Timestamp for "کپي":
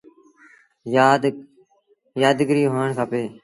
2.97-3.23